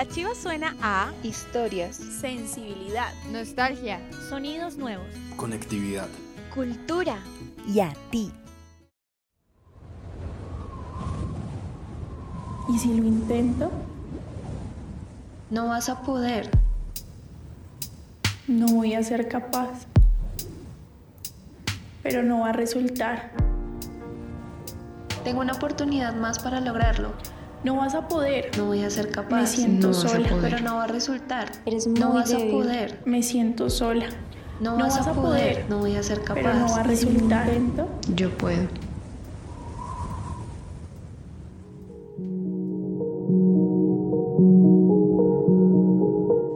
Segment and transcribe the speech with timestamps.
[0.00, 5.06] La chiva suena a historias, sensibilidad, nostalgia, sonidos nuevos,
[5.36, 6.08] conectividad,
[6.54, 7.18] cultura
[7.68, 8.32] y a ti.
[12.70, 13.70] ¿Y si lo intento?
[15.50, 16.48] No vas a poder.
[18.48, 19.84] No voy a ser capaz.
[22.02, 23.32] Pero no va a resultar.
[25.24, 27.12] Tengo una oportunidad más para lograrlo.
[27.64, 28.50] No vas a poder.
[28.56, 29.40] No voy a ser capaz.
[29.40, 30.28] Me siento no sola.
[30.40, 31.52] Pero no va a resultar.
[31.66, 32.48] Eres muy no vas débil.
[32.48, 33.02] a poder.
[33.04, 34.06] Me siento sola.
[34.60, 35.52] No, No vas, vas a poder.
[35.54, 35.66] poder.
[35.70, 36.40] No voy a ser capaz.
[36.42, 37.50] Pero no va a ¿Y si lo resultar.
[38.14, 38.66] Yo puedo.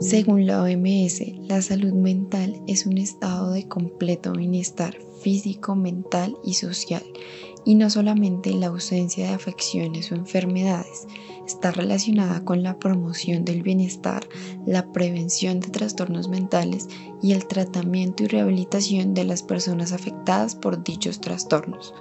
[0.01, 6.55] Según la OMS, la salud mental es un estado de completo bienestar físico, mental y
[6.55, 7.03] social,
[7.65, 11.07] y no solamente la ausencia de afecciones o enfermedades,
[11.47, 14.27] está relacionada con la promoción del bienestar,
[14.67, 16.89] la prevención de trastornos mentales
[17.23, 21.95] y el tratamiento y rehabilitación de las personas afectadas por dichos trastornos.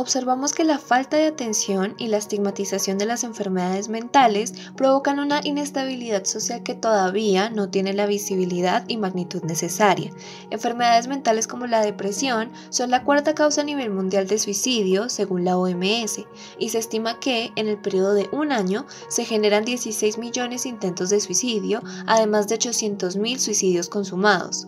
[0.00, 5.42] Observamos que la falta de atención y la estigmatización de las enfermedades mentales provocan una
[5.44, 10.10] inestabilidad social que todavía no tiene la visibilidad y magnitud necesaria.
[10.48, 15.44] Enfermedades mentales como la depresión son la cuarta causa a nivel mundial de suicidio, según
[15.44, 16.24] la OMS,
[16.58, 20.70] y se estima que en el periodo de un año se generan 16 millones de
[20.70, 24.66] intentos de suicidio, además de 800.000 suicidios consumados.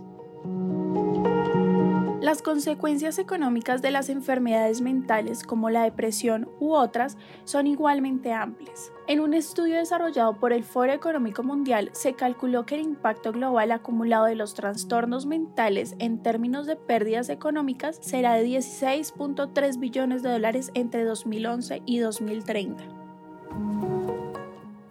[2.23, 8.93] Las consecuencias económicas de las enfermedades mentales como la depresión u otras son igualmente amplias.
[9.09, 13.73] En un estudio desarrollado por el Foro Económico Mundial se calculó que el impacto global
[13.73, 20.31] acumulado de los trastornos mentales en términos de pérdidas económicas será de 16.3 billones de
[20.31, 22.85] dólares entre 2011 y 2030.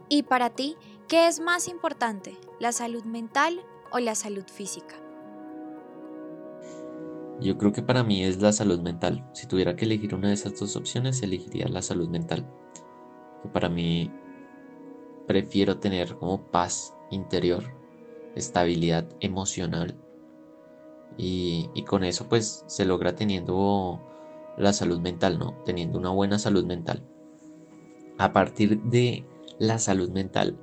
[0.09, 0.75] Y para ti,
[1.07, 5.00] ¿qué es más importante, la salud mental o la salud física?
[7.41, 9.27] Yo creo que para mí es la salud mental.
[9.33, 12.47] Si tuviera que elegir una de esas dos opciones, elegiría la salud mental.
[13.41, 14.11] Que para mí
[15.27, 17.63] prefiero tener como paz interior,
[18.35, 19.95] estabilidad emocional.
[21.17, 23.99] Y, y con eso pues se logra teniendo
[24.57, 25.57] la salud mental, ¿no?
[25.65, 27.03] Teniendo una buena salud mental.
[28.19, 29.25] A partir de
[29.57, 30.59] la salud mental,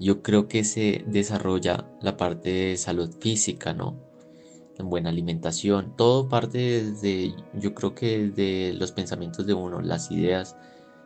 [0.00, 4.13] yo creo que se desarrolla la parte de salud física, ¿no?
[4.78, 10.10] En buena alimentación, todo parte desde, yo creo que de los pensamientos de uno, las
[10.10, 10.56] ideas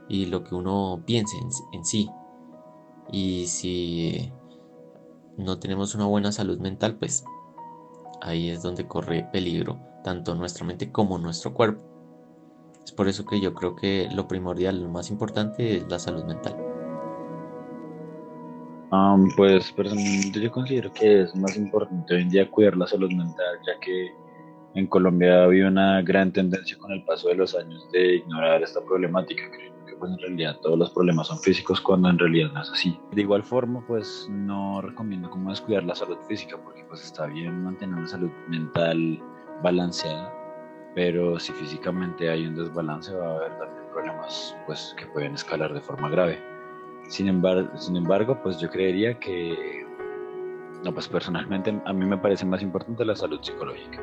[0.08, 2.10] y lo que uno piense en, en, sí.
[3.12, 4.32] Y si
[5.36, 7.24] no tenemos una buena salud mental, pues
[8.20, 11.82] ahí es donde corre peligro tanto nuestra mente como nuestro cuerpo.
[12.84, 16.24] Es por eso que yo creo que lo primordial, lo más importante es la salud
[16.24, 16.67] mental.
[18.91, 23.10] Um, pues personalmente yo considero que es más importante hoy en día cuidar la salud
[23.10, 24.15] mental, ya que
[24.75, 28.62] en Colombia ha habido una gran tendencia con el paso de los años de ignorar
[28.62, 32.50] esta problemática, creyendo que pues en realidad todos los problemas son físicos cuando en realidad
[32.53, 32.99] no es así.
[33.12, 37.65] De igual forma pues no recomiendo como descuidar la salud física porque pues está bien
[37.65, 39.22] mantener una salud mental
[39.62, 40.32] balanceada,
[40.94, 45.75] pero si físicamente hay un desbalance va a haber también problemas pues que pueden escalar
[45.75, 46.57] de forma grave.
[47.08, 49.84] Sin embargo, sin embargo, pues yo creería que,
[50.84, 54.00] no, pues personalmente a mí me parece más importante la salud psicológica.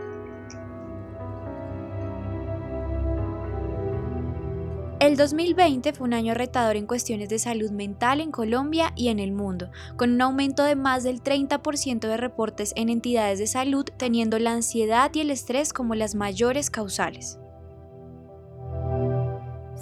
[5.00, 9.20] El 2020 fue un año retador en cuestiones de salud mental en Colombia y en
[9.20, 13.86] el mundo, con un aumento de más del 30% de reportes en entidades de salud,
[13.98, 17.38] teniendo la ansiedad y el estrés como las mayores causales.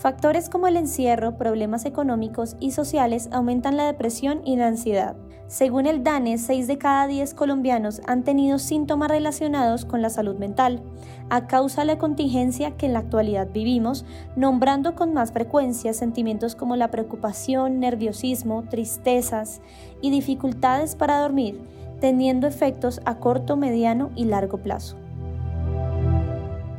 [0.03, 5.16] Factores como el encierro, problemas económicos y sociales aumentan la depresión y la ansiedad.
[5.47, 10.35] Según el DANE, 6 de cada 10 colombianos han tenido síntomas relacionados con la salud
[10.35, 10.84] mental,
[11.29, 14.03] a causa de la contingencia que en la actualidad vivimos,
[14.35, 19.61] nombrando con más frecuencia sentimientos como la preocupación, nerviosismo, tristezas
[20.02, 21.61] y dificultades para dormir,
[22.02, 24.97] teniendo efectos a corto, mediano y largo plazo.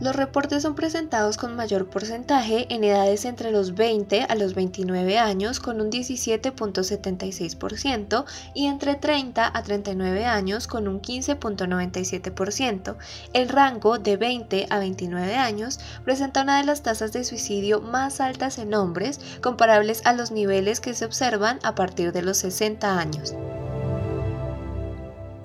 [0.05, 5.17] Los reportes son presentados con mayor porcentaje en edades entre los 20 a los 29
[5.17, 12.97] años con un 17.76% y entre 30 a 39 años con un 15.97%.
[13.33, 18.21] El rango de 20 a 29 años presenta una de las tasas de suicidio más
[18.21, 22.99] altas en hombres comparables a los niveles que se observan a partir de los 60
[22.99, 23.35] años.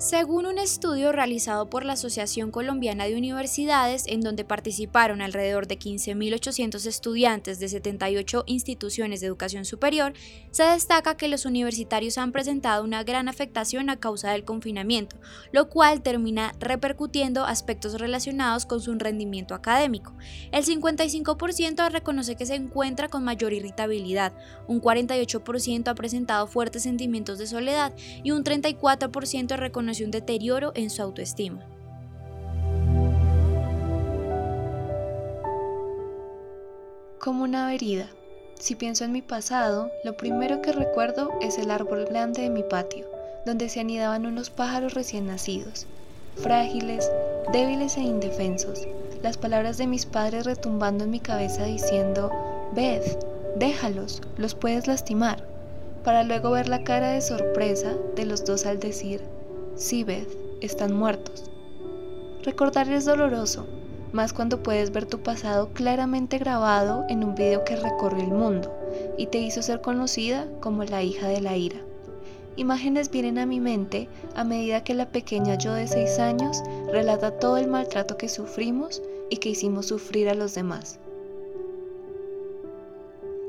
[0.00, 5.78] Según un estudio realizado por la Asociación Colombiana de Universidades, en donde participaron alrededor de
[5.78, 10.14] 15.800 estudiantes de 78 instituciones de educación superior,
[10.52, 15.16] se destaca que los universitarios han presentado una gran afectación a causa del confinamiento,
[15.52, 20.14] lo cual termina repercutiendo aspectos relacionados con su rendimiento académico.
[20.50, 24.32] El 55% reconoce que se encuentra con mayor irritabilidad,
[24.66, 27.92] un 48% ha presentado fuertes sentimientos de soledad
[28.24, 31.66] y un 34% reconoce un deterioro en su autoestima.
[37.18, 38.06] Como una herida.
[38.58, 42.62] Si pienso en mi pasado, lo primero que recuerdo es el árbol grande de mi
[42.62, 43.06] patio,
[43.44, 45.86] donde se anidaban unos pájaros recién nacidos,
[46.36, 47.10] frágiles,
[47.52, 48.86] débiles e indefensos,
[49.22, 52.30] las palabras de mis padres retumbando en mi cabeza diciendo,
[52.74, 53.18] Beth,
[53.56, 55.42] déjalos, los puedes lastimar,
[56.04, 59.20] para luego ver la cara de sorpresa de los dos al decir,
[59.80, 60.28] Sí, Beth,
[60.60, 61.50] están muertos.
[62.42, 63.64] Recordar es doloroso,
[64.12, 68.70] más cuando puedes ver tu pasado claramente grabado en un video que recorrió el mundo
[69.16, 71.78] y te hizo ser conocida como la hija de la ira.
[72.56, 76.62] Imágenes vienen a mi mente a medida que la pequeña yo de 6 años
[76.92, 79.00] relata todo el maltrato que sufrimos
[79.30, 80.98] y que hicimos sufrir a los demás.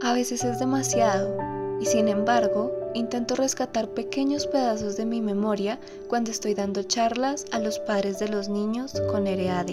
[0.01, 1.37] A veces es demasiado
[1.81, 7.59] y sin embargo intento rescatar pequeños pedazos de mi memoria cuando estoy dando charlas a
[7.59, 9.71] los padres de los niños con RAD.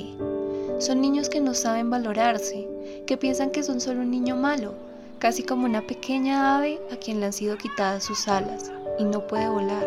[0.79, 2.69] Son niños que no saben valorarse,
[3.07, 4.75] que piensan que son solo un niño malo,
[5.19, 9.27] casi como una pequeña ave a quien le han sido quitadas sus alas y no
[9.27, 9.87] puede volar.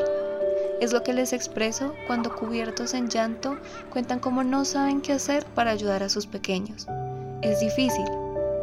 [0.81, 3.57] Es lo que les expreso cuando cubiertos en llanto
[3.91, 6.87] cuentan cómo no saben qué hacer para ayudar a sus pequeños.
[7.41, 8.05] Es difícil,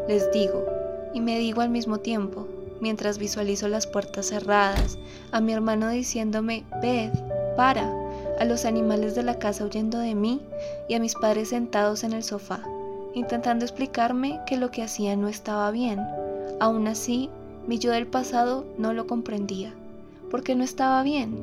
[0.08, 0.66] les digo,
[1.14, 2.46] y me digo al mismo tiempo,
[2.80, 4.98] mientras visualizo las puertas cerradas,
[5.32, 7.12] a mi hermano diciéndome, Beth,
[7.56, 7.92] para,
[8.38, 10.40] a los animales de la casa huyendo de mí
[10.88, 12.62] y a mis padres sentados en el sofá,
[13.14, 16.00] intentando explicarme que lo que hacía no estaba bien.
[16.60, 17.30] Aún así,
[17.66, 19.74] mi yo del pasado no lo comprendía,
[20.30, 21.36] porque no estaba bien,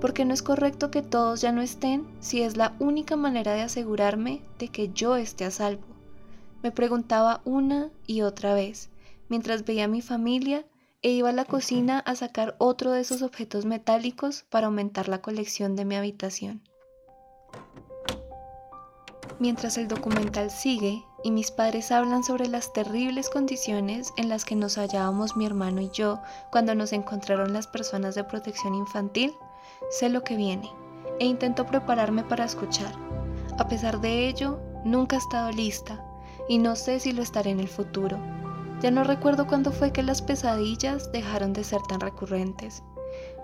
[0.00, 3.62] porque no es correcto que todos ya no estén si es la única manera de
[3.62, 5.82] asegurarme de que yo esté a salvo.
[6.62, 8.88] Me preguntaba una y otra vez,
[9.28, 10.64] mientras veía a mi familia
[11.06, 15.22] e iba a la cocina a sacar otro de esos objetos metálicos para aumentar la
[15.22, 16.62] colección de mi habitación.
[19.38, 24.56] Mientras el documental sigue y mis padres hablan sobre las terribles condiciones en las que
[24.56, 26.20] nos hallábamos mi hermano y yo
[26.50, 29.32] cuando nos encontraron las personas de protección infantil,
[29.90, 30.68] sé lo que viene
[31.20, 32.92] e intento prepararme para escuchar.
[33.60, 36.04] A pesar de ello, nunca he estado lista
[36.48, 38.18] y no sé si lo estaré en el futuro.
[38.82, 42.82] Ya no recuerdo cuándo fue que las pesadillas dejaron de ser tan recurrentes.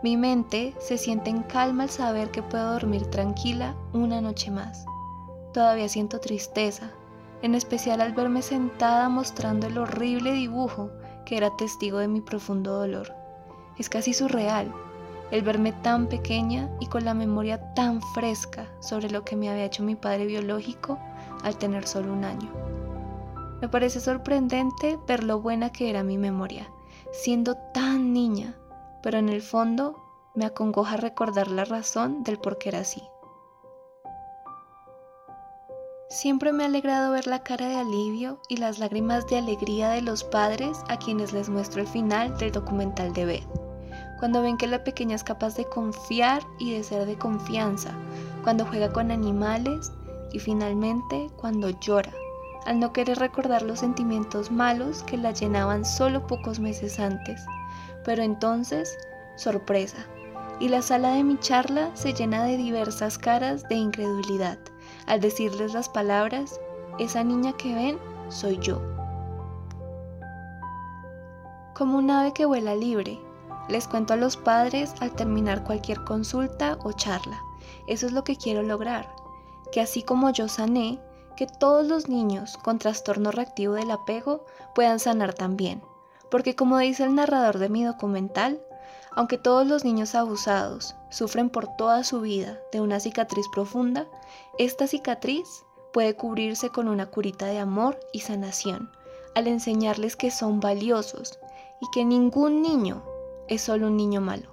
[0.03, 4.85] Mi mente se siente en calma al saber que puedo dormir tranquila una noche más.
[5.55, 6.91] Todavía siento tristeza,
[7.41, 10.91] en especial al verme sentada mostrando el horrible dibujo
[11.25, 13.15] que era testigo de mi profundo dolor.
[13.79, 14.73] Es casi surreal
[15.31, 19.65] el verme tan pequeña y con la memoria tan fresca sobre lo que me había
[19.65, 20.99] hecho mi padre biológico
[21.43, 22.51] al tener solo un año.
[23.63, 26.69] Me parece sorprendente ver lo buena que era mi memoria,
[27.13, 28.57] siendo tan niña,
[29.05, 29.95] pero en el fondo
[30.35, 33.01] me acongoja recordar la razón del por qué era así.
[36.11, 40.03] Siempre me ha alegrado ver la cara de alivio y las lágrimas de alegría de
[40.03, 43.49] los padres a quienes les muestro el final del documental de Beth.
[44.19, 47.93] Cuando ven que la pequeña es capaz de confiar y de ser de confianza,
[48.43, 49.93] cuando juega con animales
[50.33, 52.13] y finalmente cuando llora
[52.67, 57.45] al no querer recordar los sentimientos malos que la llenaban solo pocos meses antes.
[58.05, 58.97] Pero entonces,
[59.37, 60.07] sorpresa,
[60.61, 64.59] y la sala de mi charla se llena de diversas caras de incredulidad
[65.07, 66.61] al decirles las palabras,
[66.99, 68.81] esa niña que ven soy yo.
[71.75, 73.19] Como un ave que vuela libre,
[73.69, 77.41] les cuento a los padres al terminar cualquier consulta o charla.
[77.87, 79.09] Eso es lo que quiero lograr,
[79.73, 81.01] que así como yo sané,
[81.35, 85.83] que todos los niños con trastorno reactivo del apego puedan sanar también.
[86.31, 88.61] Porque como dice el narrador de mi documental,
[89.15, 94.07] aunque todos los niños abusados sufren por toda su vida de una cicatriz profunda,
[94.59, 98.91] esta cicatriz puede cubrirse con una curita de amor y sanación,
[99.35, 101.39] al enseñarles que son valiosos
[101.81, 103.03] y que ningún niño
[103.49, 104.52] es solo un niño malo.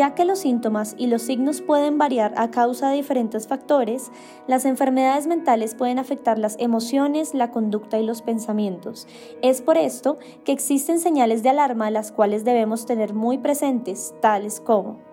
[0.00, 4.10] Ya que los síntomas y los signos pueden variar a causa de diferentes factores,
[4.46, 9.06] las enfermedades mentales pueden afectar las emociones, la conducta y los pensamientos.
[9.42, 14.58] Es por esto que existen señales de alarma las cuales debemos tener muy presentes, tales
[14.60, 15.09] como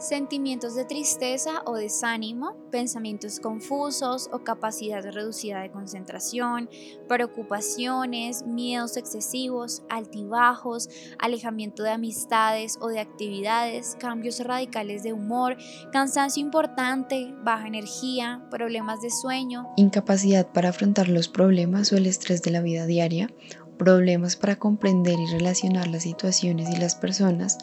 [0.00, 6.70] sentimientos de tristeza o desánimo, pensamientos confusos o capacidad reducida de concentración,
[7.06, 10.88] preocupaciones, miedos excesivos, altibajos,
[11.18, 15.56] alejamiento de amistades o de actividades, cambios radicales de humor,
[15.92, 22.42] cansancio importante, baja energía, problemas de sueño, incapacidad para afrontar los problemas o el estrés
[22.42, 23.28] de la vida diaria,
[23.80, 27.56] problemas para comprender y relacionar las situaciones y las personas,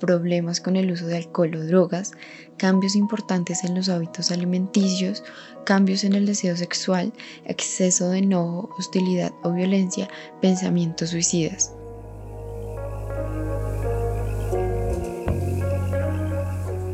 [0.00, 2.10] problemas con el uso de alcohol o drogas,
[2.56, 5.22] cambios importantes en los hábitos alimenticios,
[5.64, 7.12] cambios en el deseo sexual,
[7.44, 10.08] exceso de enojo, hostilidad o violencia,
[10.40, 11.72] pensamientos suicidas.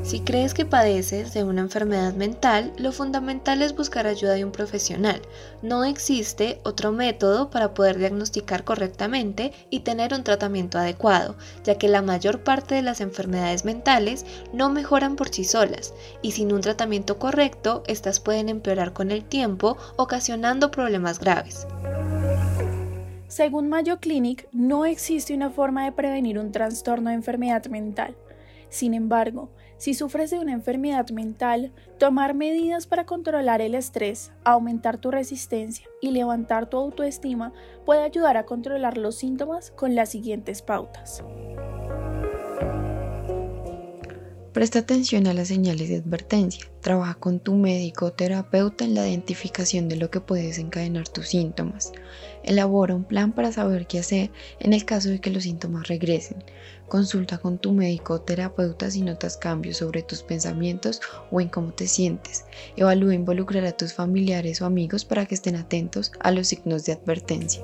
[0.06, 4.52] Si crees que padeces de una enfermedad mental, lo fundamental es buscar ayuda de un
[4.52, 5.20] profesional.
[5.62, 11.34] No existe otro método para poder diagnosticar correctamente y tener un tratamiento adecuado,
[11.64, 16.30] ya que la mayor parte de las enfermedades mentales no mejoran por sí solas y
[16.30, 21.66] sin un tratamiento correcto, estas pueden empeorar con el tiempo, ocasionando problemas graves.
[23.26, 28.14] Según Mayo Clinic, no existe una forma de prevenir un trastorno de enfermedad mental.
[28.68, 34.99] Sin embargo, si sufres de una enfermedad mental, tomar medidas para controlar el estrés, aumentar
[34.99, 37.52] tu resistencia y levantar tu autoestima
[37.85, 41.23] puede ayudar a controlar los síntomas con las siguientes pautas.
[44.56, 46.64] Presta atención a las señales de advertencia.
[46.80, 51.28] Trabaja con tu médico o terapeuta en la identificación de lo que puede desencadenar tus
[51.28, 51.92] síntomas.
[52.42, 56.42] Elabora un plan para saber qué hacer en el caso de que los síntomas regresen.
[56.88, 61.75] Consulta con tu médico o terapeuta si notas cambios sobre tus pensamientos o en cómo
[61.75, 62.46] te sientes.
[62.78, 66.94] Evalúa involucrar a tus familiares o amigos para que estén atentos a los signos de
[66.94, 67.62] advertencia.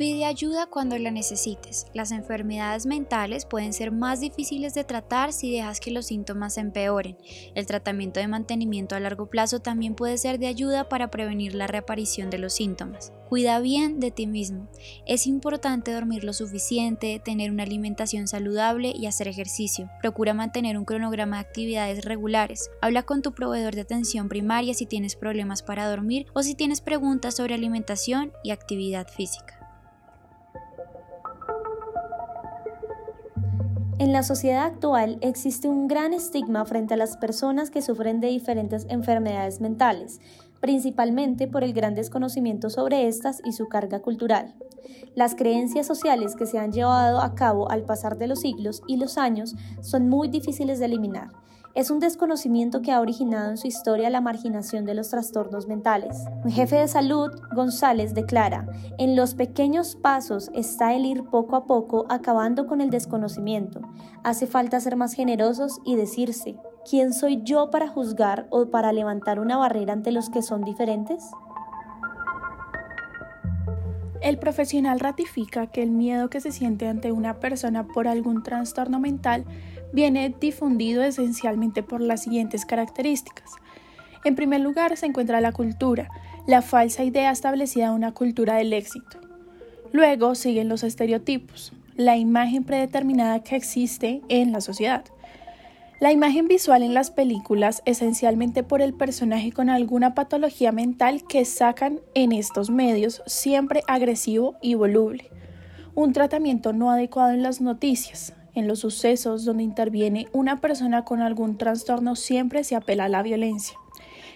[0.00, 1.84] Pide ayuda cuando la necesites.
[1.92, 7.18] Las enfermedades mentales pueden ser más difíciles de tratar si dejas que los síntomas empeoren.
[7.54, 11.66] El tratamiento de mantenimiento a largo plazo también puede ser de ayuda para prevenir la
[11.66, 13.12] reaparición de los síntomas.
[13.28, 14.68] Cuida bien de ti mismo.
[15.04, 19.90] Es importante dormir lo suficiente, tener una alimentación saludable y hacer ejercicio.
[20.00, 22.70] Procura mantener un cronograma de actividades regulares.
[22.80, 26.80] Habla con tu proveedor de atención primaria si tienes problemas para dormir o si tienes
[26.80, 29.59] preguntas sobre alimentación y actividad física.
[34.00, 38.28] En la sociedad actual existe un gran estigma frente a las personas que sufren de
[38.28, 40.22] diferentes enfermedades mentales,
[40.58, 44.54] principalmente por el gran desconocimiento sobre estas y su carga cultural.
[45.14, 48.96] Las creencias sociales que se han llevado a cabo al pasar de los siglos y
[48.96, 51.28] los años son muy difíciles de eliminar
[51.74, 56.24] es un desconocimiento que ha originado en su historia la marginación de los trastornos mentales.
[56.44, 58.66] Un jefe de salud, González, declara,
[58.98, 63.80] en los pequeños pasos está el ir poco a poco acabando con el desconocimiento.
[64.24, 66.58] Hace falta ser más generosos y decirse,
[66.88, 71.24] ¿quién soy yo para juzgar o para levantar una barrera ante los que son diferentes?
[74.20, 79.00] El profesional ratifica que el miedo que se siente ante una persona por algún trastorno
[79.00, 79.46] mental
[79.92, 83.50] viene difundido esencialmente por las siguientes características.
[84.24, 86.10] En primer lugar se encuentra la cultura,
[86.46, 89.18] la falsa idea establecida de una cultura del éxito.
[89.92, 95.04] Luego siguen los estereotipos, la imagen predeterminada que existe en la sociedad.
[96.00, 101.44] La imagen visual en las películas esencialmente por el personaje con alguna patología mental que
[101.44, 105.30] sacan en estos medios siempre agresivo y voluble.
[105.94, 111.20] Un tratamiento no adecuado en las noticias, en los sucesos donde interviene una persona con
[111.20, 113.76] algún trastorno siempre se apela a la violencia.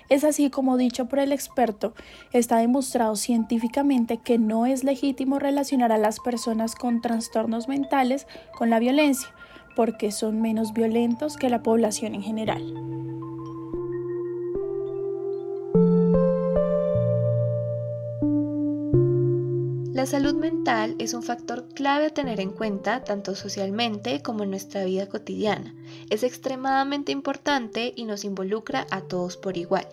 [0.08, 1.94] Es así como dicho por el experto,
[2.32, 8.68] está demostrado científicamente que no es legítimo relacionar a las personas con trastornos mentales con
[8.68, 9.28] la violencia,
[9.74, 12.62] porque son menos violentos que la población en general.
[19.94, 24.50] La salud mental es un factor clave a tener en cuenta tanto socialmente como en
[24.50, 25.72] nuestra vida cotidiana.
[26.10, 29.86] Es extremadamente importante y nos involucra a todos por igual.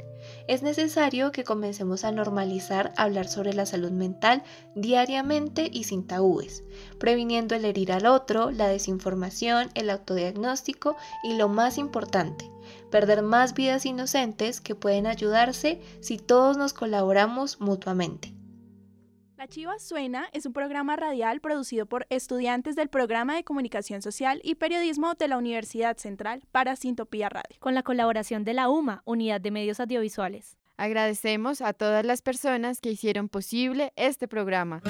[0.48, 4.42] Es necesario que comencemos a normalizar hablar sobre la salud mental
[4.74, 6.64] diariamente y sin tabúes,
[6.98, 12.50] previniendo el herir al otro, la desinformación, el autodiagnóstico y lo más importante,
[12.90, 18.41] perder más vidas inocentes que pueden ayudarse si todos nos colaboramos mutuamente.
[19.42, 24.40] La Chiva Suena es un programa radial producido por estudiantes del programa de Comunicación Social
[24.44, 27.58] y Periodismo de la Universidad Central para Sintopía Radio.
[27.60, 30.60] Con la colaboración de la UMA, Unidad de Medios Audiovisuales.
[30.78, 34.84] Agradecemos a todas las personas que hicieron posible este programa.